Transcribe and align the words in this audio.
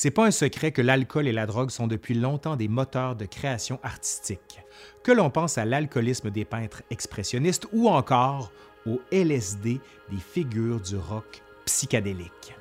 C'est 0.00 0.12
pas 0.12 0.26
un 0.26 0.30
secret 0.30 0.70
que 0.70 0.80
l'alcool 0.80 1.26
et 1.26 1.32
la 1.32 1.44
drogue 1.44 1.70
sont 1.70 1.88
depuis 1.88 2.14
longtemps 2.14 2.54
des 2.54 2.68
moteurs 2.68 3.16
de 3.16 3.24
création 3.24 3.80
artistique, 3.82 4.60
que 5.02 5.10
l'on 5.10 5.28
pense 5.28 5.58
à 5.58 5.64
l'alcoolisme 5.64 6.30
des 6.30 6.44
peintres 6.44 6.84
expressionnistes 6.90 7.66
ou 7.72 7.88
encore 7.88 8.52
au 8.86 9.00
LSD 9.10 9.80
des 10.08 10.16
figures 10.16 10.80
du 10.80 10.94
rock 10.94 11.42
psychédélique. 11.64 12.54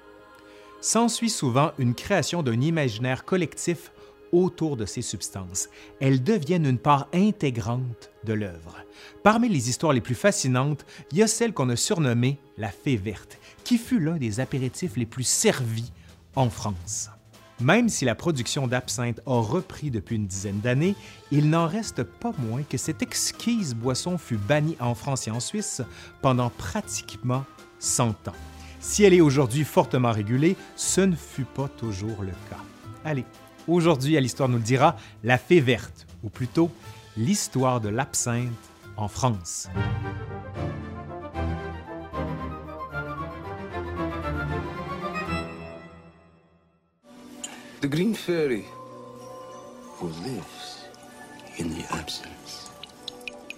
S'ensuit 0.81 1.29
souvent 1.29 1.73
une 1.77 1.93
création 1.93 2.41
d'un 2.41 2.59
imaginaire 2.59 3.23
collectif 3.23 3.91
autour 4.31 4.75
de 4.75 4.88
ces 4.88 5.04
substances. 5.04 5.69
Elles 5.99 6.23
deviennent 6.23 6.65
une 6.65 6.79
part 6.79 7.07
intégrante 7.13 8.09
de 8.23 8.33
l'œuvre. 8.33 8.77
Parmi 9.21 9.47
les 9.47 9.69
histoires 9.69 9.93
les 9.93 10.01
plus 10.01 10.15
fascinantes, 10.15 10.88
il 11.11 11.19
y 11.19 11.21
a 11.21 11.27
celle 11.27 11.54
qu'on 11.54 11.69
a 11.69 11.75
surnommée 11.75 12.39
la 12.57 12.69
Fée 12.69 12.97
verte, 12.97 13.38
qui 13.63 13.77
fut 13.77 13.99
l'un 13.99 14.17
des 14.17 14.39
apéritifs 14.39 14.97
les 14.97 15.05
plus 15.05 15.27
servis 15.27 15.91
en 16.35 16.49
France. 16.49 17.11
Même 17.59 17.89
si 17.89 18.05
la 18.05 18.13
production 18.13 18.67
d'absinthe 18.67 19.20
a 19.25 19.41
repris 19.41 19.89
depuis 19.89 20.15
une 20.15 20.27
dizaine 20.27 20.59
d'années, 20.59 20.95
il 21.31 21.49
n'en 21.49 21.67
reste 21.67 22.03
pas 22.03 22.31
moins 22.38 22.61
que 22.61 22.77
cette 22.77 23.02
exquise 23.02 23.73
boisson 23.73 24.20
fut 24.20 24.38
bannie 24.38 24.77
en 24.79 24.93
France 24.93 25.27
et 25.27 25.31
en 25.31 25.39
Suisse 25.39 25.81
pendant 26.21 26.51
pratiquement 26.51 27.45
100 27.79 28.27
ans. 28.27 28.35
Si 28.79 29.03
elle 29.03 29.15
est 29.15 29.21
aujourd'hui 29.21 29.63
fortement 29.63 30.12
régulée, 30.12 30.55
ce 30.75 31.01
ne 31.01 31.15
fut 31.15 31.45
pas 31.45 31.67
toujours 31.67 32.21
le 32.21 32.31
cas. 32.49 32.62
Allez, 33.03 33.25
aujourd'hui, 33.67 34.17
à 34.17 34.21
l'Histoire 34.21 34.49
nous 34.49 34.57
le 34.57 34.63
dira, 34.63 34.95
la 35.23 35.39
fée 35.39 35.59
verte, 35.59 36.05
ou 36.23 36.29
plutôt 36.29 36.70
l'histoire 37.17 37.81
de 37.81 37.89
l'absinthe 37.89 38.51
en 38.98 39.07
France. 39.07 39.67
The 47.80 47.88
green 47.88 48.16
fairy 48.16 48.66
who 49.99 50.08
lives 50.23 50.88
in 51.60 51.65
the 51.70 51.85
absence 51.93 52.71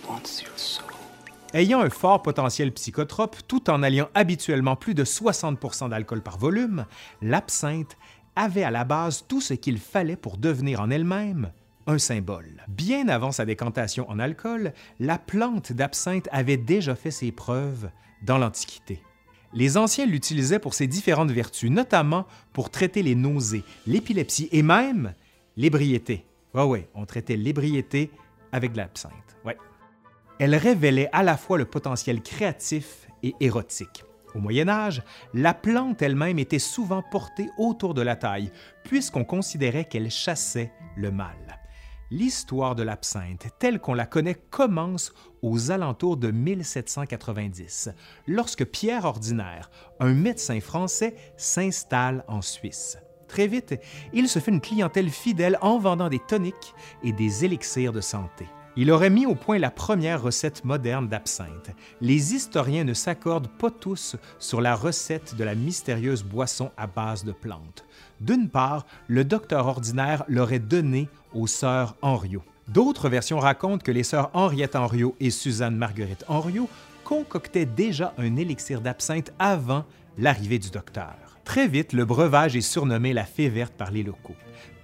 wants 0.06 0.42
your 0.42 0.58
soul. 0.58 0.84
Ayant 1.54 1.80
un 1.80 1.90
fort 1.90 2.22
potentiel 2.22 2.74
psychotrope, 2.74 3.38
tout 3.48 3.70
en 3.70 3.82
alliant 3.82 4.10
habituellement 4.16 4.76
plus 4.76 4.94
de 4.94 5.06
60% 5.06 5.90
d'alcool 5.90 6.22
par 6.22 6.38
volume, 6.38 6.86
l'absinthe 7.22 7.96
avait 8.36 8.64
à 8.64 8.72
la 8.72 8.84
base 8.84 9.24
tout 9.26 9.40
ce 9.40 9.54
qu'il 9.54 9.78
fallait 9.78 10.18
pour 10.18 10.38
devenir 10.38 10.82
en 10.82 10.90
elle-même 10.90 11.54
un 11.88 11.98
symbole. 11.98 12.66
Bien 12.68 13.08
avant 13.08 13.32
sa 13.32 13.46
décantation 13.46 14.10
en 14.10 14.20
alcool, 14.20 14.74
la 15.00 15.18
plante 15.18 15.72
d'absinthe 15.72 16.28
avait 16.34 16.58
déjà 16.58 16.94
fait 16.94 17.12
ses 17.12 17.32
preuves 17.32 17.90
dans 18.22 18.38
l'Antiquité. 18.38 19.02
Les 19.54 19.78
anciens 19.78 20.06
l'utilisaient 20.06 20.60
pour 20.60 20.74
ses 20.74 20.88
différentes 20.88 21.32
vertus, 21.32 21.72
notamment 21.72 22.26
pour 22.54 22.70
traiter 22.70 23.02
les 23.02 23.16
nausées, 23.16 23.64
l'épilepsie 23.88 24.50
et 24.52 24.62
même 24.62 25.14
l'ébriété. 25.58 26.26
Oui, 26.54 26.64
oui, 26.64 26.80
on 26.94 27.06
traitait 27.06 27.36
l'ébriété 27.36 28.12
avec 28.52 28.74
de 28.74 28.78
l'absinthe. 28.78 29.38
Ouais. 29.46 29.58
Elle 30.40 30.56
révélait 30.56 31.10
à 31.12 31.24
la 31.24 31.38
fois 31.38 31.58
le 31.58 31.66
potentiel 31.66 32.22
créatif 32.22 33.08
et 33.24 33.36
érotique. 33.40 34.04
Au 34.36 34.40
Moyen 34.40 34.70
Âge, 34.70 35.02
la 35.34 35.56
plante 35.56 36.02
elle-même 36.02 36.38
était 36.38 36.60
souvent 36.60 37.02
portée 37.02 37.50
autour 37.58 37.96
de 37.96 38.04
la 38.04 38.16
taille, 38.16 38.52
puisqu'on 38.84 39.26
considérait 39.26 39.86
qu'elle 39.86 40.12
chassait 40.12 40.72
le 40.96 41.12
mal. 41.12 41.49
L'histoire 42.12 42.74
de 42.74 42.82
l'absinthe, 42.82 43.50
telle 43.60 43.80
qu'on 43.80 43.94
la 43.94 44.08
connaît, 44.08 44.34
commence 44.50 45.14
aux 45.44 45.70
alentours 45.70 46.18
de 46.18 46.32
1790, 46.32 47.90
lorsque 48.26 48.66
Pierre 48.66 49.06
Ordinaire, 49.06 49.70
un 50.00 50.14
médecin 50.14 50.60
français, 50.60 51.16
s'installe 51.38 52.24
en 52.28 52.42
Suisse. 52.42 52.98
Très 53.28 53.46
vite, 53.46 53.80
il 54.12 54.28
se 54.28 54.40
fait 54.40 54.50
une 54.50 54.60
clientèle 54.60 55.12
fidèle 55.12 55.60
en 55.62 55.78
vendant 55.78 56.10
des 56.10 56.18
toniques 56.18 56.74
et 57.04 57.12
des 57.12 57.46
élixirs 57.46 57.94
de 57.94 58.02
santé. 58.02 58.48
Il 58.76 58.92
aurait 58.92 59.10
mis 59.10 59.26
au 59.28 59.36
point 59.36 59.60
la 59.60 59.70
première 59.70 60.22
recette 60.22 60.64
moderne 60.64 61.08
d'absinthe. 61.08 61.72
Les 62.02 62.34
historiens 62.34 62.86
ne 62.86 62.94
s'accordent 62.94 63.52
pas 63.58 63.70
tous 63.70 64.16
sur 64.40 64.62
la 64.62 64.74
recette 64.74 65.36
de 65.36 65.44
la 65.44 65.54
mystérieuse 65.54 66.24
boisson 66.24 66.72
à 66.78 66.88
base 66.88 67.24
de 67.24 67.34
plantes. 67.34 67.86
D'une 68.20 68.50
part, 68.50 68.86
le 69.08 69.26
docteur 69.26 69.68
ordinaire 69.68 70.24
l'aurait 70.28 70.60
donnée 70.60 71.10
aux 71.34 71.48
sœurs 71.48 71.96
Henriot. 72.02 72.44
D'autres 72.68 73.10
versions 73.10 73.40
racontent 73.40 73.84
que 73.84 73.92
les 73.92 74.04
sœurs 74.04 74.30
Henriette 74.34 74.76
Henriot 74.76 75.16
et 75.20 75.32
Suzanne 75.32 75.76
Marguerite 75.76 76.26
Henriot 76.28 76.70
concoctaient 77.04 77.66
déjà 77.66 78.14
un 78.18 78.36
élixir 78.36 78.82
d'absinthe 78.82 79.34
avant 79.40 79.86
l'arrivée 80.18 80.60
du 80.60 80.70
docteur. 80.70 81.16
Très 81.44 81.68
vite, 81.68 81.94
le 81.94 82.06
breuvage 82.06 82.56
est 82.56 82.62
surnommé 82.62 83.12
la 83.12 83.26
fée 83.26 83.50
verte 83.50 83.74
par 83.74 83.90
les 83.90 84.04
locaux. 84.04 84.36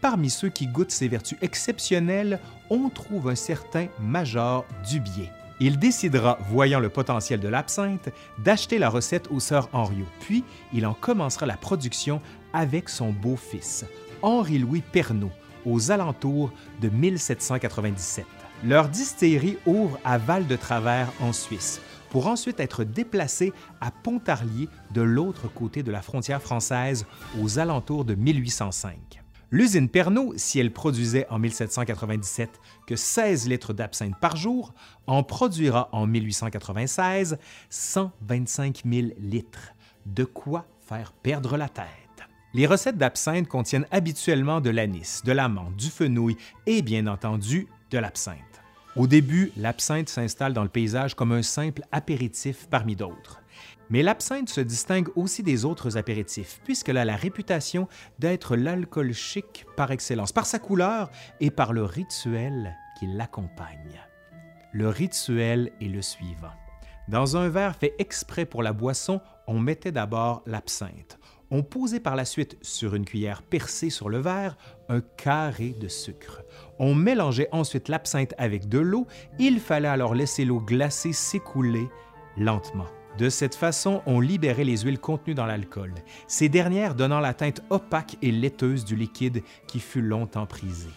Parmi 0.01 0.31
ceux 0.31 0.49
qui 0.49 0.65
goûtent 0.65 0.91
ses 0.91 1.07
vertus 1.07 1.37
exceptionnelles, 1.41 2.39
on 2.71 2.89
trouve 2.89 3.29
un 3.29 3.35
certain 3.35 3.87
Major 3.99 4.65
Dubier. 4.89 5.29
Il 5.59 5.77
décidera, 5.77 6.39
voyant 6.49 6.79
le 6.79 6.89
potentiel 6.89 7.39
de 7.39 7.47
l'absinthe, 7.47 8.09
d'acheter 8.39 8.77
la 8.77 8.89
recette 8.89 9.29
aux 9.29 9.39
sœurs 9.39 9.69
Henriot, 9.73 10.07
puis 10.19 10.43
il 10.73 10.85
en 10.85 10.93
commencera 10.93 11.45
la 11.45 11.55
production 11.55 12.19
avec 12.51 12.89
son 12.89 13.11
beau-fils, 13.11 13.85
Henri-Louis 14.21 14.81
Pernaud, 14.91 15.31
aux 15.65 15.91
alentours 15.91 16.51
de 16.81 16.89
1797. 16.89 18.25
Leur 18.63 18.89
distillerie 18.89 19.57
ouvre 19.65 19.99
à 20.03 20.17
Val-de-Travers 20.17 21.11
en 21.21 21.33
Suisse, 21.33 21.81
pour 22.09 22.27
ensuite 22.27 22.59
être 22.59 22.83
déplacée 22.83 23.51
à 23.81 23.91
Pontarlier 23.91 24.69
de 24.93 25.01
l'autre 25.01 25.47
côté 25.47 25.83
de 25.83 25.91
la 25.91 26.01
frontière 26.01 26.41
française 26.41 27.05
aux 27.41 27.59
alentours 27.59 28.05
de 28.05 28.15
1805. 28.15 29.21
L'usine 29.51 29.89
Pernod, 29.89 30.37
si 30.37 30.59
elle 30.59 30.73
produisait 30.73 31.27
en 31.29 31.39
1797 31.39 32.49
que 32.87 32.95
16 32.95 33.47
litres 33.47 33.73
d'absinthe 33.73 34.19
par 34.19 34.35
jour, 34.35 34.73
en 35.07 35.23
produira 35.23 35.89
en 35.91 36.07
1896 36.07 37.37
125 37.69 38.81
000 38.85 39.07
litres. 39.19 39.73
De 40.05 40.23
quoi 40.23 40.65
faire 40.87 41.13
perdre 41.13 41.57
la 41.57 41.69
tête. 41.69 42.04
Les 42.55 42.67
recettes 42.67 42.97
d'absinthe 42.97 43.49
contiennent 43.49 43.85
habituellement 43.91 44.61
de 44.61 44.69
l'anis, 44.69 45.21
de 45.25 45.33
l'amande, 45.33 45.75
du 45.75 45.89
fenouil 45.89 46.37
et 46.65 46.81
bien 46.81 47.05
entendu 47.05 47.67
de 47.91 47.97
l'absinthe. 47.97 48.37
Au 48.95 49.07
début, 49.07 49.51
l'absinthe 49.57 50.07
s'installe 50.07 50.53
dans 50.53 50.63
le 50.63 50.69
paysage 50.69 51.15
comme 51.15 51.33
un 51.33 51.41
simple 51.41 51.81
apéritif 51.91 52.67
parmi 52.69 52.95
d'autres. 52.95 53.41
Mais 53.89 54.03
l'absinthe 54.03 54.47
se 54.47 54.61
distingue 54.61 55.09
aussi 55.17 55.43
des 55.43 55.65
autres 55.65 55.97
apéritifs, 55.97 56.61
puisqu'elle 56.63 56.95
a 56.95 57.03
la 57.03 57.17
réputation 57.17 57.89
d'être 58.19 58.55
l'alcool 58.55 59.11
chic 59.11 59.65
par 59.75 59.91
excellence, 59.91 60.31
par 60.31 60.45
sa 60.45 60.57
couleur 60.57 61.11
et 61.41 61.51
par 61.51 61.73
le 61.73 61.83
rituel 61.83 62.73
qui 62.97 63.07
l'accompagne. 63.07 63.99
Le 64.71 64.87
rituel 64.87 65.73
est 65.81 65.89
le 65.89 66.01
suivant. 66.01 66.55
Dans 67.09 67.35
un 67.35 67.49
verre 67.49 67.75
fait 67.75 67.95
exprès 67.99 68.45
pour 68.45 68.63
la 68.63 68.71
boisson, 68.71 69.19
on 69.45 69.59
mettait 69.59 69.91
d'abord 69.91 70.41
l'absinthe. 70.45 71.19
On 71.57 71.63
posait 71.63 72.01
par 72.01 72.17
la 72.17 72.25
suite 72.25 72.57
sur 72.61 72.95
une 72.95 73.05
cuillère 73.05 73.41
percée 73.41 73.89
sur 73.89 74.09
le 74.09 74.17
verre 74.17 74.57
un 74.89 74.99
carré 74.99 75.69
de 75.69 75.87
sucre. 75.87 76.41
On 76.79 76.93
mélangeait 76.93 77.47
ensuite 77.53 77.87
l'absinthe 77.87 78.33
avec 78.37 78.67
de 78.67 78.79
l'eau. 78.79 79.07
Il 79.39 79.61
fallait 79.61 79.87
alors 79.87 80.15
laisser 80.15 80.43
l'eau 80.43 80.59
glacée 80.59 81.13
s'écouler 81.13 81.87
lentement. 82.35 82.87
De 83.17 83.29
cette 83.29 83.55
façon, 83.55 84.01
on 84.05 84.19
libérait 84.19 84.65
les 84.65 84.79
huiles 84.79 84.99
contenues 84.99 85.33
dans 85.33 85.45
l'alcool, 85.45 85.93
ces 86.27 86.49
dernières 86.49 86.93
donnant 86.93 87.21
la 87.21 87.33
teinte 87.33 87.61
opaque 87.69 88.17
et 88.21 88.33
laiteuse 88.33 88.83
du 88.83 88.97
liquide 88.97 89.41
qui 89.65 89.79
fut 89.79 90.01
longtemps 90.01 90.47
prisé. 90.47 90.89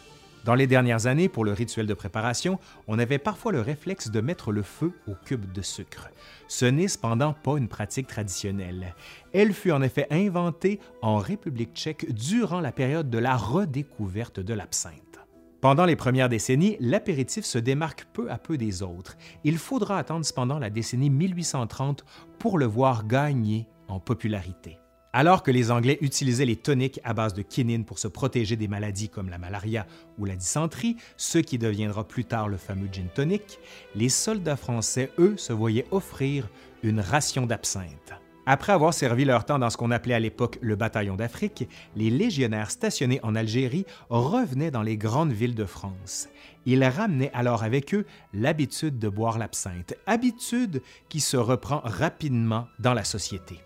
Dans 0.48 0.54
les 0.54 0.66
dernières 0.66 1.06
années, 1.06 1.28
pour 1.28 1.44
le 1.44 1.52
rituel 1.52 1.86
de 1.86 1.92
préparation, 1.92 2.58
on 2.86 2.98
avait 2.98 3.18
parfois 3.18 3.52
le 3.52 3.60
réflexe 3.60 4.10
de 4.10 4.22
mettre 4.22 4.50
le 4.50 4.62
feu 4.62 4.94
au 5.06 5.12
cube 5.12 5.52
de 5.52 5.60
sucre. 5.60 6.08
Ce 6.48 6.64
n'est 6.64 6.88
cependant 6.88 7.34
pas 7.34 7.58
une 7.58 7.68
pratique 7.68 8.06
traditionnelle. 8.06 8.94
Elle 9.34 9.52
fut 9.52 9.72
en 9.72 9.82
effet 9.82 10.06
inventée 10.10 10.80
en 11.02 11.18
République 11.18 11.74
tchèque 11.74 12.14
durant 12.14 12.60
la 12.60 12.72
période 12.72 13.10
de 13.10 13.18
la 13.18 13.36
redécouverte 13.36 14.40
de 14.40 14.54
l'absinthe. 14.54 15.20
Pendant 15.60 15.84
les 15.84 15.96
premières 15.96 16.30
décennies, 16.30 16.78
l'apéritif 16.80 17.44
se 17.44 17.58
démarque 17.58 18.06
peu 18.14 18.30
à 18.30 18.38
peu 18.38 18.56
des 18.56 18.82
autres. 18.82 19.18
Il 19.44 19.58
faudra 19.58 19.98
attendre 19.98 20.24
cependant 20.24 20.58
la 20.58 20.70
décennie 20.70 21.10
1830 21.10 22.06
pour 22.38 22.56
le 22.56 22.64
voir 22.64 23.06
gagner 23.06 23.68
en 23.86 24.00
popularité. 24.00 24.78
Alors 25.12 25.42
que 25.42 25.50
les 25.50 25.70
Anglais 25.70 25.98
utilisaient 26.02 26.44
les 26.44 26.56
toniques 26.56 27.00
à 27.02 27.14
base 27.14 27.32
de 27.32 27.42
quinine 27.42 27.84
pour 27.86 27.98
se 27.98 28.08
protéger 28.08 28.56
des 28.56 28.68
maladies 28.68 29.08
comme 29.08 29.30
la 29.30 29.38
malaria 29.38 29.86
ou 30.18 30.26
la 30.26 30.36
dysenterie, 30.36 30.96
ce 31.16 31.38
qui 31.38 31.56
deviendra 31.56 32.06
plus 32.06 32.26
tard 32.26 32.48
le 32.48 32.58
fameux 32.58 32.88
gin 32.92 33.08
tonic, 33.14 33.58
les 33.94 34.10
soldats 34.10 34.56
français, 34.56 35.10
eux, 35.18 35.36
se 35.38 35.52
voyaient 35.52 35.86
offrir 35.90 36.48
une 36.82 37.00
ration 37.00 37.46
d'absinthe. 37.46 38.12
Après 38.50 38.72
avoir 38.72 38.94
servi 38.94 39.26
leur 39.26 39.44
temps 39.44 39.58
dans 39.58 39.68
ce 39.68 39.76
qu'on 39.76 39.90
appelait 39.90 40.14
à 40.14 40.20
l'époque 40.20 40.58
le 40.62 40.74
bataillon 40.74 41.16
d'Afrique, 41.16 41.68
les 41.96 42.08
légionnaires 42.08 42.70
stationnés 42.70 43.20
en 43.22 43.34
Algérie 43.34 43.84
revenaient 44.08 44.70
dans 44.70 44.82
les 44.82 44.96
grandes 44.96 45.32
villes 45.32 45.54
de 45.54 45.66
France. 45.66 46.28
Ils 46.64 46.82
ramenaient 46.82 47.30
alors 47.34 47.62
avec 47.62 47.94
eux 47.94 48.06
l'habitude 48.32 48.98
de 48.98 49.08
boire 49.10 49.38
l'absinthe, 49.38 49.94
habitude 50.06 50.82
qui 51.10 51.20
se 51.20 51.36
reprend 51.36 51.80
rapidement 51.84 52.68
dans 52.78 52.94
la 52.94 53.04
société. 53.04 53.58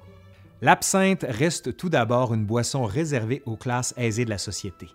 L'absinthe 0.63 1.27
reste 1.29 1.77
tout 1.77 1.89
d'abord 1.89 2.33
une 2.33 2.47
boisson 2.47 2.85
réservée 2.85 3.43
aux 3.47 3.57
classes 3.57 3.95
aisées 3.97 4.25
de 4.25 4.31
la 4.31 4.39
société. 4.39 4.87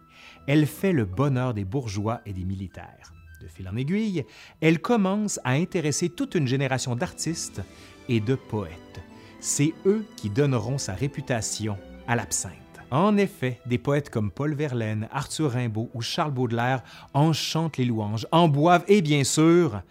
Elle 0.48 0.66
fait 0.66 0.94
le 0.94 1.04
bonheur 1.04 1.54
des 1.54 1.66
bourgeois 1.66 2.22
et 2.26 2.32
des 2.32 2.46
militaires. 2.46 3.14
De 3.42 3.50
fil 3.50 3.68
en 3.68 3.76
aiguille, 3.76 4.26
elle 4.62 4.80
commence 4.80 5.42
à 5.44 5.52
intéresser 5.52 6.08
toute 6.08 6.36
une 6.36 6.48
génération 6.48 6.96
d'artistes 6.96 7.62
et 8.08 8.22
de 8.22 8.36
poètes. 8.36 9.02
C'est 9.42 9.74
eux 9.86 10.06
qui 10.16 10.30
donneront 10.30 10.78
sa 10.78 10.94
réputation 10.94 11.78
à 12.08 12.16
l'absinthe. 12.16 12.54
En 12.90 13.18
effet, 13.18 13.60
des 13.66 13.78
poètes 13.78 14.10
comme 14.10 14.32
Paul 14.32 14.56
Verlaine, 14.56 15.10
Arthur 15.12 15.52
Rimbaud 15.52 15.90
ou 15.94 16.02
Charles 16.02 16.32
Baudelaire 16.32 16.82
en 17.14 17.34
chantent 17.34 17.76
les 17.76 17.84
louanges, 17.84 18.26
en 18.32 18.48
boivent 18.48 18.86
et 18.88 19.02
bien 19.02 19.26
sûr, 19.26 19.82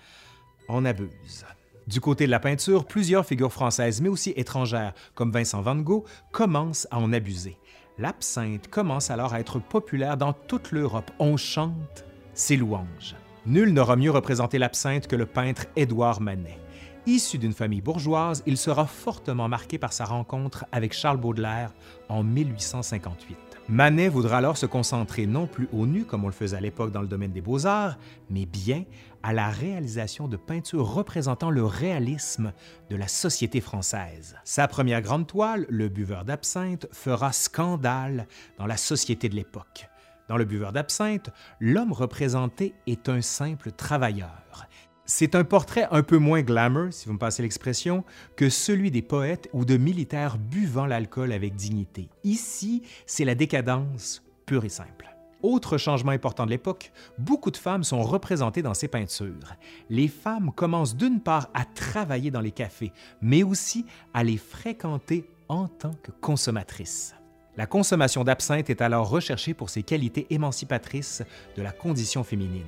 en 0.69 0.87
abusent. 0.87 1.44
Du 1.87 2.00
côté 2.00 2.27
de 2.27 2.33
la 2.33 2.41
peinture, 2.41 2.85
plusieurs 2.85 3.25
figures 3.25 3.53
françaises, 3.53 4.00
mais 4.00 4.09
aussi 4.09 4.33
étrangères, 4.37 4.93
comme 5.15 5.31
Vincent 5.31 5.62
Van 5.62 5.77
Gogh, 5.77 6.05
commencent 6.33 6.88
à 6.91 6.99
en 6.99 7.12
abuser. 7.12 7.59
L'absinthe 7.99 8.69
commence 8.69 9.11
alors 9.11 9.33
à 9.33 9.41
être 9.41 9.61
populaire 9.61 10.17
dans 10.17 10.33
toute 10.33 10.73
l'Europe. 10.73 11.11
On 11.21 11.37
chante 11.37 12.05
ses 12.35 12.56
louanges. 12.56 13.15
Nul 13.47 13.73
n'aura 13.73 13.94
mieux 13.94 14.11
représenté 14.11 14.59
l'absinthe 14.59 15.06
que 15.06 15.15
le 15.15 15.27
peintre 15.27 15.67
Édouard 15.77 16.21
Manet. 16.21 16.59
Issu 17.06 17.38
d'une 17.38 17.53
famille 17.53 17.81
bourgeoise, 17.81 18.43
il 18.47 18.56
sera 18.56 18.87
fortement 18.87 19.49
marqué 19.49 19.79
par 19.79 19.93
sa 19.93 20.05
rencontre 20.05 20.65
avec 20.73 20.93
Charles 20.93 21.19
Baudelaire 21.19 21.73
en 22.09 22.25
1858. 22.25 23.56
Manet 23.68 24.08
voudra 24.08 24.38
alors 24.38 24.56
se 24.56 24.66
concentrer 24.66 25.26
non 25.26 25.48
plus 25.48 25.68
au 25.72 25.86
nu 25.86 26.04
comme 26.04 26.22
on 26.22 26.28
le 26.28 26.32
faisait 26.32 26.56
à 26.56 26.60
l'époque 26.60 26.92
dans 26.92 27.00
le 27.00 27.08
domaine 27.08 27.32
des 27.32 27.40
beaux-arts, 27.40 27.98
mais 28.30 28.46
bien 28.46 28.84
à 29.24 29.32
la 29.32 29.48
réalisation 29.48 30.28
de 30.28 30.36
peintures 30.36 30.86
représentant 30.86 31.50
le 31.50 31.64
réalisme 31.64 32.52
de 32.90 32.96
la 32.96 33.08
société 33.08 33.60
française. 33.60 34.36
Sa 34.44 34.68
première 34.68 35.02
grande 35.02 35.26
toile, 35.26 35.66
Le 35.68 35.88
buveur 35.88 36.24
d'absinthe, 36.24 36.86
fera 36.92 37.32
scandale 37.32 38.28
dans 38.56 38.66
la 38.66 38.76
société 38.76 39.28
de 39.28 39.34
l'époque. 39.34 39.88
Dans 40.28 40.36
Le 40.36 40.44
buveur 40.44 40.72
d'absinthe, 40.72 41.30
l'homme 41.58 41.92
représenté 41.92 42.72
est 42.86 43.08
un 43.08 43.20
simple 43.20 43.72
travailleur. 43.72 44.65
C'est 45.08 45.37
un 45.37 45.44
portrait 45.44 45.87
un 45.93 46.03
peu 46.03 46.19
moins 46.19 46.43
glamour, 46.43 46.93
si 46.93 47.06
vous 47.06 47.12
me 47.12 47.19
passez 47.19 47.41
l'expression, 47.41 48.05
que 48.35 48.50
celui 48.50 48.91
des 48.91 49.03
poètes 49.03 49.49
ou 49.53 49.64
de 49.64 49.76
militaires 49.76 50.37
buvant 50.37 50.85
l'alcool 50.85 51.31
avec 51.31 51.55
dignité. 51.55 52.08
Ici, 52.25 52.82
c'est 53.06 53.25
la 53.25 53.37
décadence 53.37 54.25
pure 54.47 54.64
et 54.64 54.69
simple. 54.69 55.06
Autre 55.44 55.79
changement 55.79 56.11
important 56.11 56.44
de 56.44 56.50
l'époque, 56.50 56.91
beaucoup 57.19 57.53
de 57.53 57.56
femmes 57.56 57.85
sont 57.85 58.03
représentées 58.03 58.62
dans 58.62 58.75
ces 58.75 58.88
peintures. 58.88 59.55
Les 59.91 60.08
femmes 60.08 60.50
commencent 60.50 60.97
d'une 60.97 61.20
part 61.20 61.50
à 61.55 61.64
travailler 61.64 62.32
dans 62.32 62.41
les 62.41 62.50
cafés, 62.50 62.93
mais 63.23 63.44
aussi 63.44 63.87
à 64.12 64.25
les 64.25 64.38
fréquenter 64.38 65.25
en 65.49 65.69
tant 65.69 65.94
que 66.02 66.11
consommatrices. 66.20 67.14
La 67.56 67.67
consommation 67.67 68.23
d'absinthe 68.23 68.69
est 68.69 68.82
alors 68.82 69.08
recherchée 69.08 69.55
pour 69.55 69.70
ses 69.70 69.82
qualités 69.82 70.26
émancipatrices 70.29 71.23
de 71.56 71.62
la 71.62 71.73
condition 71.73 72.23
féminine. 72.23 72.64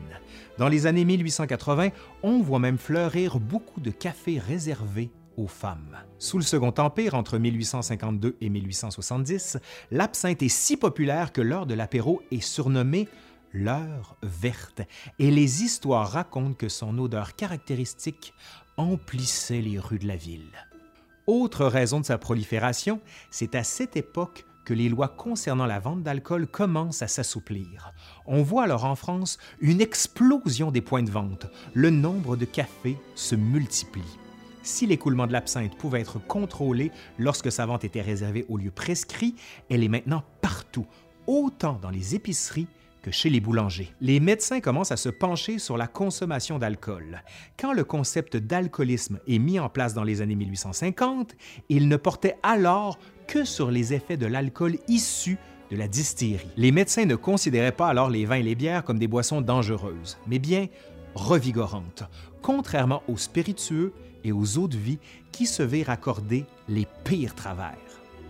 Dans 0.57 0.69
les 0.69 0.87
années 0.87 1.05
1880, 1.05 1.91
on 2.23 2.41
voit 2.41 2.59
même 2.59 2.79
fleurir 2.79 3.39
beaucoup 3.39 3.81
de 3.81 3.91
cafés 3.91 4.39
réservés 4.39 5.11
aux 5.37 5.47
femmes. 5.47 5.97
Sous 6.19 6.39
le 6.39 6.45
Second 6.45 6.75
Empire, 6.79 7.15
entre 7.15 7.37
1852 7.39 8.37
et 8.41 8.49
1870, 8.49 9.59
l'absinthe 9.91 10.43
est 10.43 10.49
si 10.49 10.77
populaire 10.79 11.33
que 11.33 11.43
l'heure 11.43 11.67
de 11.67 11.75
l'apéro 11.75 12.23
est 12.31 12.41
surnommée 12.41 13.09
l'heure 13.53 14.17
verte, 14.23 14.83
et 15.19 15.31
les 15.31 15.63
histoires 15.63 16.11
racontent 16.11 16.55
que 16.55 16.69
son 16.69 16.99
odeur 16.99 17.35
caractéristique 17.37 18.35
emplissait 18.77 19.61
les 19.61 19.79
rues 19.79 19.99
de 19.99 20.07
la 20.07 20.17
ville. 20.17 20.67
Autre 21.27 21.67
raison 21.67 22.01
de 22.01 22.07
sa 22.07 22.17
prolifération, 22.17 23.01
c'est 23.31 23.55
à 23.55 23.63
cette 23.63 23.97
époque 23.97 24.47
que 24.69 24.75
les 24.75 24.91
lois 24.91 25.09
concernant 25.09 25.65
la 25.65 25.79
vente 25.79 26.03
d'alcool 26.03 26.47
commencent 26.47 27.01
à 27.01 27.09
s'assouplir. 27.09 27.95
On 28.27 28.43
voit 28.43 28.65
alors 28.65 28.85
en 28.85 28.97
France 28.97 29.39
une 29.63 29.81
explosion 29.81 30.71
des 30.71 30.83
points 30.83 31.03
de 31.03 31.11
vente. 31.11 31.47
Le 31.73 31.89
nombre 31.89 32.37
de 32.37 32.45
cafés 32.45 32.99
se 33.15 33.35
multiplie. 33.35 34.19
Si 34.63 34.87
l'écoulement 34.87 35.27
de 35.27 35.33
l'absinthe 35.33 35.75
pouvait 35.79 36.03
être 36.03 36.19
contrôlé 36.19 36.93
lorsque 37.17 37.51
sa 37.51 37.65
vente 37.65 37.83
était 37.85 38.03
réservée 38.03 38.45
aux 38.51 38.59
lieux 38.59 38.71
prescrits, 38.71 39.37
elle 39.71 39.83
est 39.83 39.89
maintenant 39.89 40.23
partout, 40.43 40.85
autant 41.27 41.79
dans 41.81 41.89
les 41.89 42.15
épiceries 42.15 42.69
que 43.01 43.11
chez 43.11 43.31
les 43.31 43.41
boulangers. 43.41 43.95
Les 44.03 44.21
médecins 44.21 44.61
commencent 44.61 44.93
à 44.93 44.99
se 44.99 45.09
pencher 45.09 45.59
sur 45.59 45.79
la 45.79 45.87
consommation 45.87 46.59
d'alcool. 46.59 47.23
Quand 47.59 47.73
le 47.73 47.85
concept 47.85 48.37
d'alcoolisme 48.37 49.19
est 49.27 49.39
mis 49.39 49.59
en 49.59 49.71
place 49.71 49.95
dans 49.95 50.05
les 50.05 50.21
années 50.21 50.35
1850, 50.35 51.37
il 51.71 51.89
ne 51.89 51.97
portait 51.97 52.37
alors 52.43 52.99
que 53.29 53.45
sur 53.45 53.71
les 53.71 53.95
effets 53.95 54.17
de 54.17 54.27
l'alcool 54.27 54.79
issu 54.89 55.39
de 55.71 55.77
la 55.77 55.87
distillerie. 55.87 56.49
Les 56.57 56.73
médecins 56.73 57.05
ne 57.05 57.15
considéraient 57.15 57.73
pas 57.73 57.89
alors 57.89 58.09
les 58.09 58.25
vins 58.25 58.37
et 58.37 58.43
les 58.43 58.55
bières 58.55 58.83
comme 58.83 58.99
des 58.99 59.07
boissons 59.07 59.43
dangereuses, 59.43 60.19
mais 60.27 60.39
bien 60.39 60.67
revigorantes, 61.15 62.05
contrairement 62.43 63.03
aux 63.07 63.19
spiritueux 63.19 63.93
et 64.25 64.33
aux 64.33 64.59
eaux 64.59 64.67
de 64.67 64.79
vie 64.79 64.99
qui 65.31 65.47
se 65.47 65.63
virent 65.63 65.91
accorder 65.91 66.47
les 66.69 66.87
pires 67.05 67.35
travers. 67.35 67.77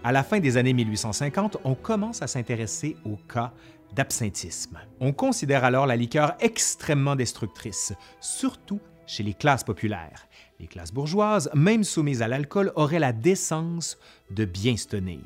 À 0.02 0.12
la 0.12 0.24
fin 0.24 0.40
des 0.40 0.56
années 0.56 0.74
1850, 0.74 1.58
on 1.64 1.74
commence 1.74 2.22
à 2.22 2.26
s'intéresser 2.26 2.96
au 3.04 3.16
cas 3.32 3.52
d'absinthisme. 3.94 4.78
On 5.00 5.12
considère 5.12 5.64
alors 5.64 5.86
la 5.86 5.96
liqueur 5.96 6.34
extrêmement 6.40 7.16
destructrice, 7.16 7.92
surtout 8.20 8.80
chez 9.08 9.24
les 9.24 9.34
classes 9.34 9.64
populaires. 9.64 10.28
Les 10.60 10.68
classes 10.68 10.92
bourgeoises, 10.92 11.50
même 11.54 11.82
soumises 11.82 12.22
à 12.22 12.28
l'alcool, 12.28 12.72
auraient 12.76 12.98
la 12.98 13.12
décence 13.12 13.98
de 14.30 14.44
bien 14.44 14.76
se 14.76 14.86
tenir. 14.86 15.24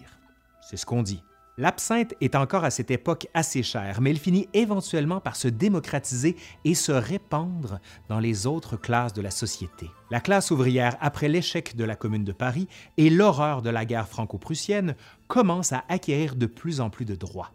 C'est 0.62 0.76
ce 0.76 0.86
qu'on 0.86 1.02
dit. 1.02 1.22
L'absinthe 1.58 2.14
est 2.22 2.34
encore 2.34 2.64
à 2.64 2.70
cette 2.70 2.90
époque 2.90 3.26
assez 3.34 3.62
chère, 3.62 4.00
mais 4.00 4.10
elle 4.10 4.18
finit 4.18 4.48
éventuellement 4.54 5.20
par 5.20 5.36
se 5.36 5.48
démocratiser 5.48 6.34
et 6.64 6.74
se 6.74 6.92
répandre 6.92 7.78
dans 8.08 8.20
les 8.20 8.46
autres 8.46 8.78
classes 8.78 9.12
de 9.12 9.20
la 9.20 9.30
société. 9.30 9.90
La 10.10 10.20
classe 10.20 10.50
ouvrière, 10.50 10.96
après 11.00 11.28
l'échec 11.28 11.76
de 11.76 11.84
la 11.84 11.94
Commune 11.94 12.24
de 12.24 12.32
Paris 12.32 12.68
et 12.96 13.10
l'horreur 13.10 13.60
de 13.60 13.68
la 13.68 13.84
guerre 13.84 14.08
franco-prussienne, 14.08 14.96
commence 15.28 15.74
à 15.74 15.84
acquérir 15.90 16.36
de 16.36 16.46
plus 16.46 16.80
en 16.80 16.88
plus 16.88 17.04
de 17.04 17.16
droits. 17.16 17.50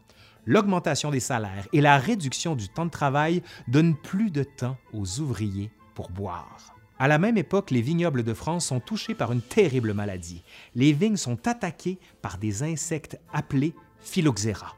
L'augmentation 0.46 1.10
des 1.10 1.20
salaires 1.20 1.68
et 1.74 1.82
la 1.82 1.98
réduction 1.98 2.56
du 2.56 2.70
temps 2.70 2.86
de 2.86 2.92
travail 2.92 3.42
donnent 3.68 3.98
plus 3.98 4.30
de 4.30 4.44
temps 4.44 4.78
aux 4.94 5.20
ouvriers 5.20 5.72
pour 5.98 6.12
boire. 6.12 6.76
À 7.00 7.08
la 7.08 7.18
même 7.18 7.40
époque, 7.40 7.72
les 7.72 7.82
vignobles 7.82 8.22
de 8.22 8.36
France 8.36 8.68
sont 8.68 8.80
touchés 8.80 9.16
par 9.16 9.32
une 9.32 9.42
terrible 9.42 9.96
maladie. 9.96 10.44
Les 10.76 10.94
vignes 10.94 11.18
sont 11.18 11.48
attaquées 11.48 11.98
par 12.22 12.38
des 12.38 12.62
insectes 12.62 13.20
appelés 13.34 13.74
phylloxéra. 14.00 14.76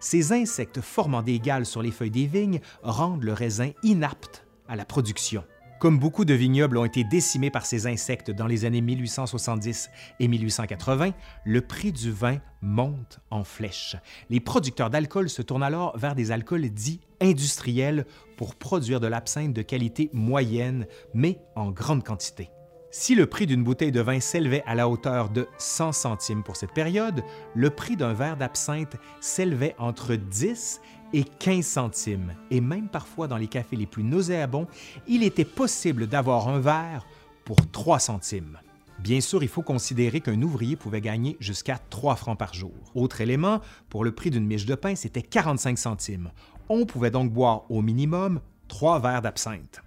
Ces 0.00 0.32
insectes 0.32 0.80
formant 0.80 1.22
des 1.22 1.38
gales 1.38 1.66
sur 1.66 1.82
les 1.82 1.92
feuilles 1.92 2.10
des 2.10 2.26
vignes 2.26 2.58
rendent 2.82 3.22
le 3.22 3.32
raisin 3.32 3.70
inapte 3.84 4.44
à 4.66 4.74
la 4.74 4.84
production. 4.84 5.44
Comme 5.78 6.00
beaucoup 6.00 6.24
de 6.24 6.34
vignobles 6.34 6.78
ont 6.78 6.84
été 6.84 7.04
décimés 7.04 7.50
par 7.50 7.64
ces 7.64 7.86
insectes 7.86 8.32
dans 8.32 8.48
les 8.48 8.64
années 8.64 8.80
1870 8.80 9.90
et 10.18 10.26
1880, 10.26 11.12
le 11.44 11.60
prix 11.60 11.92
du 11.92 12.10
vin 12.10 12.38
monte 12.60 13.20
en 13.30 13.44
flèche. 13.44 13.94
Les 14.30 14.40
producteurs 14.40 14.90
d'alcool 14.90 15.28
se 15.28 15.42
tournent 15.42 15.62
alors 15.62 15.96
vers 15.96 16.16
des 16.16 16.32
alcools 16.32 16.70
dits 16.70 17.00
industriels 17.24 18.06
pour 18.36 18.54
produire 18.54 19.00
de 19.00 19.06
l'absinthe 19.06 19.52
de 19.52 19.62
qualité 19.62 20.10
moyenne, 20.12 20.86
mais 21.14 21.40
en 21.56 21.70
grande 21.70 22.04
quantité. 22.04 22.50
Si 22.90 23.16
le 23.16 23.26
prix 23.26 23.46
d'une 23.46 23.64
bouteille 23.64 23.90
de 23.90 24.00
vin 24.00 24.20
s'élevait 24.20 24.62
à 24.66 24.76
la 24.76 24.88
hauteur 24.88 25.28
de 25.28 25.48
100 25.58 25.90
centimes 25.90 26.44
pour 26.44 26.54
cette 26.54 26.72
période, 26.72 27.24
le 27.54 27.70
prix 27.70 27.96
d'un 27.96 28.12
verre 28.12 28.36
d'absinthe 28.36 28.96
s'élevait 29.20 29.74
entre 29.78 30.14
10 30.14 30.80
et 31.12 31.24
15 31.24 31.64
centimes, 31.64 32.34
et 32.52 32.60
même 32.60 32.88
parfois 32.88 33.26
dans 33.26 33.36
les 33.36 33.48
cafés 33.48 33.74
les 33.76 33.86
plus 33.86 34.04
nauséabonds, 34.04 34.68
il 35.08 35.24
était 35.24 35.44
possible 35.44 36.06
d'avoir 36.06 36.48
un 36.48 36.60
verre 36.60 37.04
pour 37.44 37.56
3 37.72 37.98
centimes. 37.98 38.58
Bien 39.00 39.20
sûr, 39.20 39.42
il 39.42 39.48
faut 39.48 39.62
considérer 39.62 40.20
qu'un 40.20 40.40
ouvrier 40.40 40.76
pouvait 40.76 41.00
gagner 41.00 41.36
jusqu'à 41.40 41.78
3 41.90 42.14
francs 42.14 42.38
par 42.38 42.54
jour. 42.54 42.72
Autre 42.94 43.20
élément, 43.20 43.60
pour 43.88 44.04
le 44.04 44.12
prix 44.12 44.30
d'une 44.30 44.46
miche 44.46 44.66
de 44.66 44.76
pain, 44.76 44.94
c'était 44.94 45.22
45 45.22 45.76
centimes. 45.78 46.30
On 46.68 46.86
pouvait 46.86 47.10
donc 47.10 47.32
boire 47.32 47.70
au 47.70 47.82
minimum 47.82 48.40
3 48.68 49.00
verres 49.00 49.22
d'absinthe. 49.22 49.82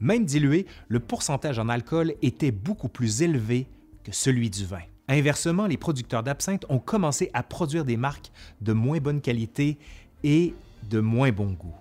Même 0.00 0.24
dilué, 0.24 0.66
le 0.88 1.00
pourcentage 1.00 1.58
en 1.58 1.68
alcool 1.68 2.14
était 2.22 2.52
beaucoup 2.52 2.88
plus 2.88 3.22
élevé 3.22 3.66
que 4.02 4.12
celui 4.12 4.48
du 4.48 4.64
vin. 4.64 4.80
Inversement, 5.08 5.66
les 5.66 5.76
producteurs 5.76 6.22
d'absinthe 6.22 6.64
ont 6.68 6.78
commencé 6.78 7.30
à 7.34 7.42
produire 7.42 7.84
des 7.84 7.96
marques 7.96 8.30
de 8.60 8.72
moins 8.72 8.98
bonne 8.98 9.20
qualité 9.20 9.76
et 10.22 10.54
de 10.88 11.00
moins 11.00 11.32
bon 11.32 11.52
goût. 11.52 11.74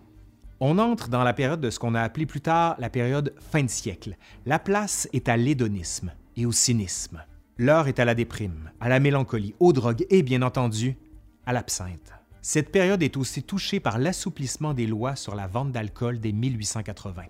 On 0.60 0.78
entre 0.80 1.08
dans 1.08 1.24
la 1.24 1.34
période 1.34 1.62
de 1.62 1.70
ce 1.70 1.80
qu'on 1.80 1.96
a 1.96 2.02
appelé 2.02 2.26
plus 2.26 2.42
tard 2.42 2.76
la 2.80 2.90
période 2.90 3.34
fin 3.40 3.64
de 3.64 3.70
siècle. 3.70 4.18
La 4.46 4.60
place 4.60 5.08
est 5.14 5.30
à 5.30 5.38
l'hédonisme 5.38 6.12
et 6.36 6.46
au 6.46 6.52
cynisme. 6.52 7.24
L'heure 7.58 7.88
est 7.88 8.00
à 8.00 8.06
la 8.06 8.16
déprime, 8.16 8.72
à 8.82 8.90
la 8.90 9.00
mélancolie, 9.00 9.56
aux 9.60 9.74
drogues 9.74 10.06
et 10.10 10.24
bien 10.24 10.42
entendu 10.42 10.98
à 11.46 11.54
l'absinthe. 11.54 12.19
Cette 12.42 12.72
période 12.72 13.04
est 13.04 13.18
aussi 13.18 13.44
touchée 13.44 13.80
par 13.80 14.00
l'assouplissement 14.00 14.74
des 14.74 14.88
lois 14.88 15.16
sur 15.16 15.36
la 15.36 15.48
vente 15.48 15.72
d'alcool 15.72 16.20
dès 16.20 16.32
1880. 16.32 17.24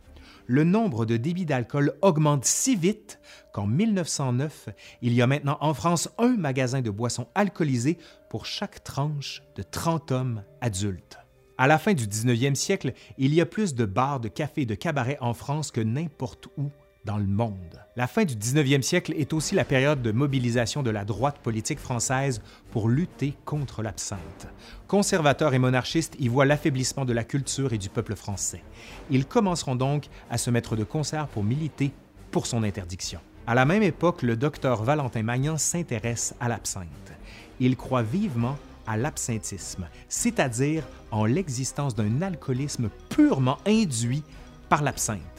le 0.45 0.63
nombre 0.63 1.05
de 1.05 1.15
débits 1.15 1.45
d'alcool 1.45 1.93
augmente 2.01 2.43
si 2.43 2.75
vite 2.75 3.19
qu'en 3.53 3.67
1909, 3.67 4.69
il 5.03 5.13
y 5.13 5.21
a 5.21 5.27
maintenant 5.27 5.59
en 5.61 5.75
France 5.75 6.09
un 6.17 6.37
magasin 6.37 6.81
de 6.81 6.89
boissons 6.89 7.27
alcoolisées 7.35 7.99
pour 8.31 8.47
chaque 8.47 8.83
tranche 8.83 9.43
de 9.55 9.61
30 9.61 10.11
hommes 10.11 10.43
adultes. 10.61 11.19
À 11.59 11.67
la 11.67 11.77
fin 11.77 11.93
du 11.93 12.07
19e 12.07 12.55
siècle, 12.55 12.93
il 13.17 13.33
y 13.33 13.41
a 13.41 13.45
plus 13.45 13.75
de 13.75 13.85
bars, 13.85 14.19
de 14.19 14.27
cafés, 14.27 14.65
de 14.65 14.75
cabarets 14.75 15.17
en 15.21 15.33
France 15.33 15.71
que 15.71 15.81
n'importe 15.81 16.47
où 16.57 16.71
dans 17.09 17.17
le 17.17 17.25
monde. 17.25 17.83
La 17.95 18.05
fin 18.05 18.23
du 18.23 18.35
19e 18.35 18.83
siècle 18.83 19.15
est 19.17 19.33
aussi 19.33 19.55
la 19.55 19.65
période 19.65 20.03
de 20.03 20.11
mobilisation 20.11 20.83
de 20.83 20.91
la 20.91 21.05
droite 21.05 21.39
politique 21.39 21.79
française 21.79 22.39
pour 22.69 22.87
lutter 22.87 23.33
contre 23.45 23.81
l'absinthe. 23.81 24.47
Conservateurs 24.87 25.55
et 25.55 25.59
monarchistes 25.59 26.15
y 26.19 26.27
voient 26.27 26.45
l'affaiblissement 26.45 27.05
de 27.05 27.13
la 27.13 27.23
culture 27.23 27.73
et 27.73 27.79
du 27.79 27.89
peuple 27.89 28.15
français. 28.15 28.61
Ils 29.09 29.25
commenceront 29.25 29.75
donc 29.75 30.05
à 30.29 30.37
se 30.37 30.51
mettre 30.51 30.75
de 30.75 30.83
concert 30.83 31.27
pour 31.27 31.43
militer 31.43 31.91
pour 32.29 32.45
son 32.45 32.61
interdiction. 32.61 33.21
À 33.47 33.55
la 33.55 33.65
même 33.65 33.81
époque, 33.81 34.21
le 34.21 34.35
docteur 34.35 34.83
Valentin 34.83 35.23
Magnan 35.23 35.57
s'intéresse 35.57 36.35
à 36.39 36.47
l'absinthe. 36.47 37.11
Il 37.59 37.75
croit 37.75 38.03
vivement 38.03 38.55
à 38.85 38.97
l'absinthisme, 38.97 39.87
c'est-à-dire 40.09 40.83
en 41.09 41.25
l'existence 41.25 41.95
d'un 41.95 42.21
alcoolisme 42.21 42.91
purement 43.09 43.57
induit 43.65 44.23
par 44.69 44.83
l'absinthe. 44.83 45.38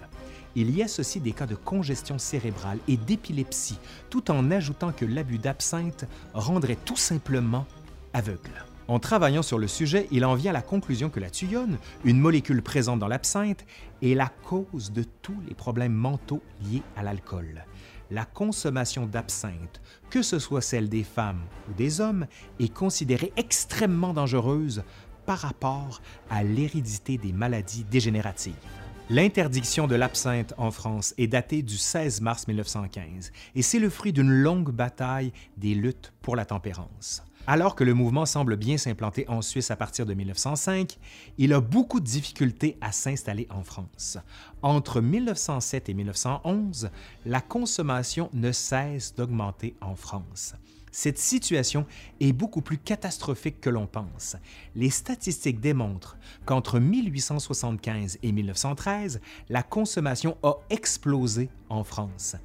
Il 0.57 0.77
y 0.77 0.83
associe 0.83 1.23
des 1.23 1.33
cas 1.33 1.47
de 1.47 1.55
congestion 1.55 2.19
cérébrale 2.19 2.79
et 2.89 2.97
d'épilepsie, 2.97 3.79
tout 4.09 4.31
en 4.31 4.51
ajoutant 4.51 4.93
que 4.93 5.05
l'abus 5.05 5.39
d'absinthe 5.39 6.07
rendrait 6.35 6.79
tout 6.85 6.97
simplement 6.97 7.67
aveugle. 8.13 8.65
En 8.89 8.99
travaillant 8.99 9.43
sur 9.43 9.61
le 9.61 9.69
sujet, 9.69 10.09
il 10.11 10.25
en 10.25 10.35
vient 10.35 10.51
à 10.51 10.55
la 10.55 10.63
conclusion 10.63 11.11
que 11.11 11.21
la 11.21 11.31
thuyone, 11.31 11.79
une 12.05 12.19
molécule 12.19 12.61
présente 12.61 12.99
dans 12.99 13.07
l'absinthe, 13.07 13.65
est 14.03 14.15
la 14.15 14.29
cause 14.43 14.91
de 14.91 15.05
tous 15.23 15.41
les 15.47 15.55
problèmes 15.55 15.93
mentaux 15.93 16.43
liés 16.61 16.83
à 16.97 17.05
l'alcool. 17.05 17.65
La 18.11 18.25
consommation 18.25 19.07
d'absinthe, 19.07 19.81
que 20.11 20.23
ce 20.23 20.41
soit 20.41 20.61
celle 20.61 20.89
des 20.89 21.05
femmes 21.05 21.43
ou 21.69 21.75
des 21.75 22.01
hommes, 22.01 22.27
est 22.59 22.75
considérée 22.75 23.33
extrêmement 23.37 24.13
dangereuse 24.13 24.83
par 25.25 25.39
rapport 25.39 26.03
à 26.29 26.43
l'hérédité 26.43 27.17
des 27.17 27.33
maladies 27.33 27.85
dégénératives. 27.85 28.80
L'interdiction 29.13 29.89
de 29.89 29.97
l'absinthe 29.97 30.55
en 30.57 30.71
France 30.71 31.15
est 31.19 31.27
datée 31.27 31.63
du 31.63 31.77
16 31.77 32.21
mars 32.21 32.47
1915 32.47 33.33
et 33.57 33.63
c'est 33.63 33.81
le 33.81 33.91
fruit 33.91 34.13
d'une 34.13 34.31
longue 34.31 34.71
bataille 34.71 35.33
des 35.57 35.75
luttes 35.75 36.13
pour 36.23 36.37
la 36.37 36.45
tempérance. 36.45 37.25
Alors 37.49 37.75
que 37.75 37.83
le 37.83 37.93
mouvement 37.93 38.25
semble 38.25 38.55
bien 38.55 38.79
s'implanter 38.79 39.29
en 39.29 39.43
Suisse 39.43 39.73
à 39.73 39.77
partir 39.77 40.07
de 40.07 40.15
1905, 40.15 40.97
il 41.39 41.53
a 41.53 41.61
beaucoup 41.61 41.99
de 41.99 42.05
difficultés 42.05 42.79
à 42.81 42.93
s'installer 42.93 43.49
en 43.51 43.65
France. 43.65 44.17
Entre 44.63 45.01
1907 45.01 45.89
et 45.89 45.95
1911, 45.95 46.91
la 47.27 47.41
consommation 47.41 48.31
ne 48.33 48.53
cesse 48.53 49.17
d'augmenter 49.17 49.75
en 49.81 49.97
France. 49.97 50.55
Cette 50.93 51.19
situation 51.19 51.87
est 52.21 52.33
beaucoup 52.33 52.63
plus 52.63 52.79
catastrophique 52.79 53.61
que 53.61 53.71
l'on 53.71 53.87
pense. 53.87 54.37
Les 54.75 54.91
statistiques 54.91 55.61
démontrent 55.61 56.17
qu'entre 56.47 56.79
1875 56.79 58.19
et 58.23 58.33
1913, 58.33 59.21
la 59.49 59.63
consommation 59.63 60.37
a 60.43 60.55
explosé 60.71 61.49
en 61.69 61.85
France. 61.85 62.37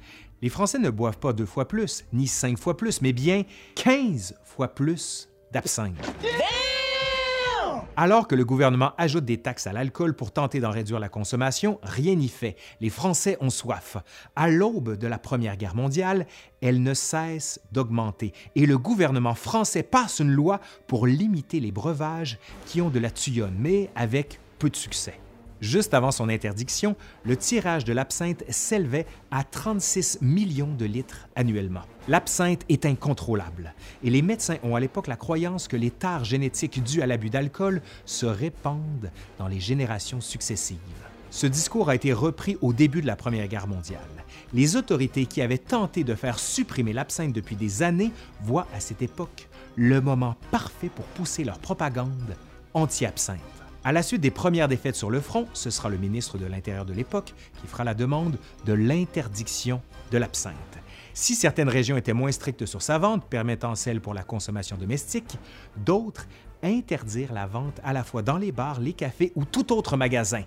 Les 0.42 0.48
Français 0.48 0.78
ne 0.78 0.90
boivent 0.90 1.18
pas 1.18 1.32
deux 1.32 1.46
fois 1.46 1.66
plus, 1.66 2.04
ni 2.12 2.26
cinq 2.26 2.58
fois 2.58 2.76
plus, 2.76 3.00
mais 3.00 3.12
bien 3.12 3.44
15 3.74 4.36
fois 4.44 4.68
plus 4.68 5.28
d'absinthe. 5.52 5.96
Alors 7.98 8.28
que 8.28 8.34
le 8.34 8.44
gouvernement 8.44 8.92
ajoute 8.98 9.24
des 9.24 9.38
taxes 9.38 9.66
à 9.66 9.72
l'alcool 9.72 10.14
pour 10.14 10.30
tenter 10.30 10.60
d'en 10.60 10.70
réduire 10.70 11.00
la 11.00 11.08
consommation, 11.08 11.80
rien 11.82 12.14
n'y 12.14 12.28
fait. 12.28 12.56
Les 12.82 12.90
Français 12.90 13.38
ont 13.40 13.48
soif. 13.48 13.96
À 14.36 14.48
l'aube 14.48 14.98
de 14.98 15.06
la 15.06 15.18
Première 15.18 15.56
Guerre 15.56 15.74
mondiale, 15.74 16.26
elle 16.60 16.82
ne 16.82 16.92
cesse 16.92 17.58
d'augmenter 17.72 18.34
et 18.54 18.66
le 18.66 18.76
gouvernement 18.76 19.34
français 19.34 19.82
passe 19.82 20.18
une 20.20 20.30
loi 20.30 20.60
pour 20.86 21.06
limiter 21.06 21.58
les 21.58 21.72
breuvages 21.72 22.38
qui 22.66 22.82
ont 22.82 22.90
de 22.90 22.98
la 22.98 23.10
tuyonne, 23.10 23.56
mais 23.58 23.88
avec 23.94 24.40
peu 24.58 24.68
de 24.68 24.76
succès. 24.76 25.18
Juste 25.60 25.94
avant 25.94 26.10
son 26.10 26.28
interdiction, 26.28 26.96
le 27.24 27.36
tirage 27.36 27.84
de 27.84 27.92
l'absinthe 27.92 28.44
s'élevait 28.50 29.06
à 29.30 29.42
36 29.42 30.18
millions 30.20 30.74
de 30.74 30.84
litres 30.84 31.28
annuellement. 31.34 31.82
L'absinthe 32.08 32.62
est 32.68 32.84
incontrôlable 32.84 33.74
et 34.04 34.10
les 34.10 34.22
médecins 34.22 34.58
ont 34.62 34.76
à 34.76 34.80
l'époque 34.80 35.06
la 35.06 35.16
croyance 35.16 35.66
que 35.66 35.76
les 35.76 35.90
tares 35.90 36.24
génétiques 36.24 36.82
dues 36.82 37.00
à 37.00 37.06
l'abus 37.06 37.30
d'alcool 37.30 37.80
se 38.04 38.26
répandent 38.26 39.10
dans 39.38 39.48
les 39.48 39.60
générations 39.60 40.20
successives. 40.20 40.78
Ce 41.30 41.46
discours 41.46 41.88
a 41.88 41.94
été 41.94 42.12
repris 42.12 42.56
au 42.60 42.72
début 42.72 43.00
de 43.00 43.06
la 43.06 43.16
Première 43.16 43.48
Guerre 43.48 43.66
mondiale. 43.66 44.00
Les 44.52 44.76
autorités 44.76 45.26
qui 45.26 45.42
avaient 45.42 45.58
tenté 45.58 46.04
de 46.04 46.14
faire 46.14 46.38
supprimer 46.38 46.92
l'absinthe 46.92 47.32
depuis 47.32 47.56
des 47.56 47.82
années 47.82 48.12
voient 48.42 48.68
à 48.74 48.80
cette 48.80 49.02
époque 49.02 49.48
le 49.74 50.00
moment 50.00 50.36
parfait 50.50 50.88
pour 50.88 51.04
pousser 51.06 51.44
leur 51.44 51.58
propagande 51.58 52.36
anti-absinthe. 52.74 53.65
À 53.86 53.92
la 53.92 54.02
suite 54.02 54.20
des 54.20 54.32
premières 54.32 54.66
défaites 54.66 54.96
sur 54.96 55.10
le 55.10 55.20
front, 55.20 55.46
ce 55.52 55.70
sera 55.70 55.88
le 55.88 55.96
ministre 55.96 56.38
de 56.38 56.46
l'Intérieur 56.46 56.84
de 56.84 56.92
l'époque 56.92 57.32
qui 57.60 57.68
fera 57.68 57.84
la 57.84 57.94
demande 57.94 58.36
de 58.64 58.72
l'interdiction 58.72 59.80
de 60.10 60.18
l'absinthe. 60.18 60.56
Si 61.14 61.36
certaines 61.36 61.68
régions 61.68 61.96
étaient 61.96 62.12
moins 62.12 62.32
strictes 62.32 62.66
sur 62.66 62.82
sa 62.82 62.98
vente, 62.98 63.24
permettant 63.26 63.76
celle 63.76 64.00
pour 64.00 64.12
la 64.12 64.24
consommation 64.24 64.76
domestique, 64.76 65.38
d'autres 65.76 66.26
interdirent 66.64 67.32
la 67.32 67.46
vente 67.46 67.80
à 67.84 67.92
la 67.92 68.02
fois 68.02 68.22
dans 68.22 68.38
les 68.38 68.50
bars, 68.50 68.80
les 68.80 68.92
cafés 68.92 69.30
ou 69.36 69.44
tout 69.44 69.72
autre 69.72 69.96
magasin. 69.96 70.42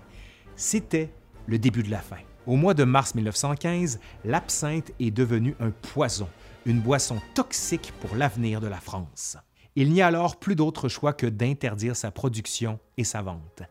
C'était 0.54 1.10
le 1.46 1.58
début 1.58 1.82
de 1.82 1.90
la 1.90 2.02
fin. 2.02 2.18
Au 2.46 2.56
mois 2.56 2.74
de 2.74 2.84
mars 2.84 3.14
1915, 3.14 4.00
l'absinthe 4.26 4.92
est 5.00 5.10
devenue 5.10 5.56
un 5.60 5.70
poison, 5.70 6.28
une 6.66 6.80
boisson 6.80 7.16
toxique 7.32 7.94
pour 8.02 8.16
l'avenir 8.16 8.60
de 8.60 8.66
la 8.66 8.80
France. 8.80 9.38
Il 9.76 9.92
n'y 9.92 10.02
a 10.02 10.08
alors 10.08 10.36
plus 10.36 10.56
d'autre 10.56 10.88
choix 10.88 11.12
que 11.12 11.26
d'interdire 11.26 11.96
sa 11.96 12.10
production 12.10 12.80
et 12.96 13.04
sa 13.04 13.22
vente. 13.22 13.62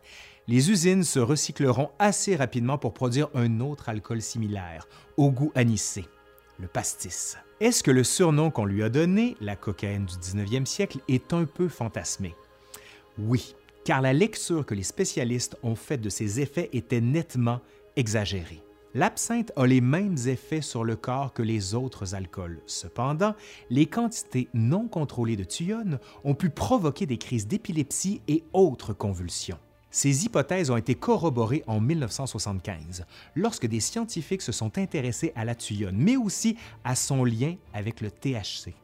Les 0.48 0.70
usines 0.70 1.04
se 1.04 1.18
recycleront 1.18 1.90
assez 1.98 2.34
rapidement 2.36 2.78
pour 2.78 2.94
produire 2.94 3.28
un 3.34 3.60
autre 3.60 3.88
alcool 3.88 4.22
similaire, 4.22 4.88
au 5.16 5.30
goût 5.30 5.52
anisé, 5.54 6.06
le 6.58 6.66
pastis. 6.66 7.36
Est-ce 7.60 7.82
que 7.82 7.90
le 7.90 8.04
surnom 8.04 8.50
qu'on 8.50 8.64
lui 8.64 8.82
a 8.82 8.88
donné, 8.88 9.36
la 9.40 9.54
cocaïne 9.54 10.06
du 10.06 10.14
19e 10.14 10.64
siècle, 10.64 10.98
est 11.08 11.34
un 11.34 11.44
peu 11.44 11.68
fantasmé? 11.68 12.34
Oui, 13.18 13.54
car 13.84 14.00
la 14.00 14.14
lecture 14.14 14.64
que 14.64 14.74
les 14.74 14.82
spécialistes 14.82 15.56
ont 15.62 15.74
faite 15.74 16.00
de 16.00 16.08
ses 16.08 16.40
effets 16.40 16.70
était 16.72 17.02
nettement 17.02 17.60
exagérée. 17.96 18.62
L'absinthe 18.92 19.52
a 19.54 19.66
les 19.66 19.80
mêmes 19.80 20.16
effets 20.26 20.62
sur 20.62 20.82
le 20.82 20.96
corps 20.96 21.32
que 21.32 21.42
les 21.42 21.74
autres 21.74 22.16
alcools. 22.16 22.60
Cependant, 22.66 23.36
les 23.70 23.86
quantités 23.86 24.48
non 24.52 24.88
contrôlées 24.88 25.36
de 25.36 25.44
thuyone 25.44 26.00
ont 26.24 26.34
pu 26.34 26.50
provoquer 26.50 27.06
des 27.06 27.16
crises 27.16 27.46
d'épilepsie 27.46 28.20
et 28.26 28.42
autres 28.52 28.92
convulsions. 28.92 29.58
Ces 29.92 30.24
hypothèses 30.24 30.70
ont 30.70 30.76
été 30.76 30.96
corroborées 30.96 31.62
en 31.68 31.80
1975, 31.80 33.06
lorsque 33.36 33.66
des 33.66 33.78
scientifiques 33.78 34.42
se 34.42 34.52
sont 34.52 34.76
intéressés 34.76 35.32
à 35.36 35.44
la 35.44 35.54
thuyone, 35.54 35.96
mais 35.96 36.16
aussi 36.16 36.56
à 36.82 36.96
son 36.96 37.24
lien 37.24 37.54
avec 37.72 38.00
le 38.00 38.10
THC, 38.10 38.74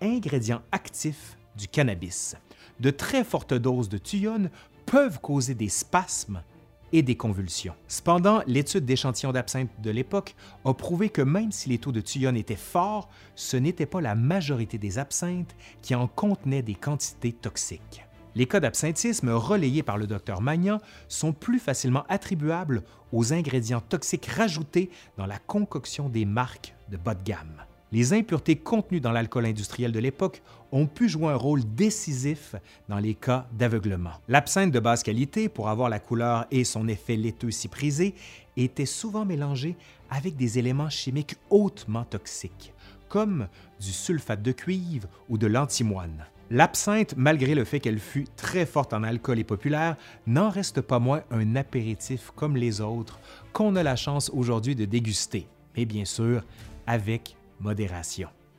ingrédient 0.00 0.62
actif 0.72 1.36
du 1.56 1.68
cannabis. 1.68 2.34
De 2.78 2.90
très 2.90 3.24
fortes 3.24 3.54
doses 3.54 3.90
de 3.90 3.98
thuyone 3.98 4.50
peuvent 4.86 5.20
causer 5.20 5.54
des 5.54 5.68
spasmes 5.68 6.42
et 6.92 7.02
des 7.02 7.16
convulsions. 7.16 7.74
Cependant, 7.88 8.42
l'étude 8.46 8.84
d'échantillons 8.84 9.32
d'absinthe 9.32 9.70
de 9.82 9.90
l'époque 9.90 10.34
a 10.64 10.74
prouvé 10.74 11.08
que 11.08 11.22
même 11.22 11.52
si 11.52 11.68
les 11.68 11.78
taux 11.78 11.92
de 11.92 12.00
thuyone 12.00 12.36
étaient 12.36 12.56
forts, 12.56 13.08
ce 13.34 13.56
n'était 13.56 13.86
pas 13.86 14.00
la 14.00 14.14
majorité 14.14 14.78
des 14.78 14.98
absinthes 14.98 15.54
qui 15.82 15.94
en 15.94 16.06
contenaient 16.06 16.62
des 16.62 16.74
quantités 16.74 17.32
toxiques. 17.32 18.04
Les 18.34 18.46
cas 18.46 18.60
d'absinthisme 18.60 19.30
relayés 19.30 19.82
par 19.82 19.98
le 19.98 20.06
docteur 20.06 20.40
Magnan 20.40 20.78
sont 21.08 21.32
plus 21.32 21.58
facilement 21.58 22.04
attribuables 22.08 22.82
aux 23.12 23.32
ingrédients 23.32 23.80
toxiques 23.80 24.26
rajoutés 24.26 24.90
dans 25.16 25.26
la 25.26 25.38
concoction 25.38 26.08
des 26.08 26.24
marques 26.24 26.74
de 26.90 26.96
bas 26.96 27.14
de 27.14 27.24
gamme 27.24 27.64
les 27.92 28.12
impuretés 28.12 28.56
contenues 28.56 29.00
dans 29.00 29.12
l'alcool 29.12 29.46
industriel 29.46 29.92
de 29.92 29.98
l'époque 29.98 30.42
ont 30.72 30.86
pu 30.86 31.08
jouer 31.08 31.28
un 31.28 31.36
rôle 31.36 31.62
décisif 31.74 32.54
dans 32.88 32.98
les 32.98 33.14
cas 33.14 33.48
d'aveuglement. 33.52 34.12
L'absinthe 34.28 34.72
de 34.72 34.80
basse 34.80 35.02
qualité, 35.02 35.48
pour 35.48 35.68
avoir 35.68 35.88
la 35.88 35.98
couleur 35.98 36.46
et 36.50 36.64
son 36.64 36.86
effet 36.88 37.16
laiteux 37.16 37.50
si 37.50 37.68
prisé, 37.68 38.14
était 38.56 38.86
souvent 38.86 39.24
mélangée 39.24 39.76
avec 40.10 40.36
des 40.36 40.58
éléments 40.58 40.90
chimiques 40.90 41.36
hautement 41.50 42.04
toxiques, 42.04 42.72
comme 43.08 43.48
du 43.80 43.90
sulfate 43.90 44.42
de 44.42 44.52
cuivre 44.52 45.08
ou 45.28 45.38
de 45.38 45.46
l'antimoine. 45.46 46.26
L'absinthe, 46.52 47.14
malgré 47.16 47.54
le 47.54 47.64
fait 47.64 47.78
qu'elle 47.78 48.00
fût 48.00 48.26
très 48.36 48.66
forte 48.66 48.92
en 48.92 49.04
alcool 49.04 49.38
et 49.38 49.44
populaire, 49.44 49.96
n'en 50.26 50.50
reste 50.50 50.80
pas 50.80 50.98
moins 50.98 51.22
un 51.30 51.54
apéritif 51.54 52.32
comme 52.34 52.56
les 52.56 52.80
autres 52.80 53.20
qu'on 53.52 53.76
a 53.76 53.84
la 53.84 53.94
chance 53.94 54.30
aujourd'hui 54.34 54.74
de 54.74 54.84
déguster, 54.84 55.46
mais 55.76 55.84
bien 55.84 56.04
sûr 56.04 56.42
avec 56.88 57.36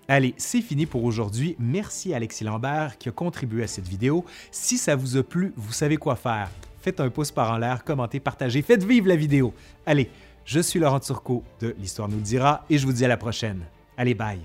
Allez, 0.07 0.33
c'est 0.37 0.61
fini 0.61 0.85
pour 0.85 1.03
aujourd'hui. 1.03 1.55
Merci 1.59 2.13
à 2.13 2.17
Alexis 2.17 2.43
Lambert 2.43 2.97
qui 2.97 3.09
a 3.09 3.11
contribué 3.11 3.63
à 3.63 3.67
cette 3.67 3.87
vidéo. 3.87 4.25
Si 4.51 4.77
ça 4.77 4.95
vous 4.95 5.17
a 5.17 5.23
plu, 5.23 5.53
vous 5.55 5.71
savez 5.71 5.97
quoi 5.97 6.15
faire. 6.15 6.49
Faites 6.81 6.99
un 6.99 7.09
pouce 7.09 7.31
par 7.31 7.51
en 7.51 7.57
l'air, 7.57 7.83
commentez, 7.83 8.19
partagez, 8.19 8.61
faites 8.61 8.83
vivre 8.83 9.07
la 9.07 9.15
vidéo. 9.15 9.53
Allez, 9.85 10.09
Je 10.43 10.59
suis 10.59 10.79
Laurent 10.79 10.99
Turcot 10.99 11.43
de 11.59 11.75
L'Histoire 11.79 12.09
nous 12.09 12.17
le 12.17 12.23
dira 12.23 12.65
et 12.69 12.77
je 12.77 12.85
vous 12.85 12.93
dis 12.93 13.05
à 13.05 13.07
la 13.07 13.17
prochaine. 13.17 13.61
Allez, 13.95 14.15
bye! 14.15 14.39